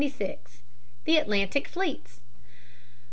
]476. 0.01 0.63
The 1.05 1.17
Atlantic 1.17 1.67
Fleets. 1.67 2.21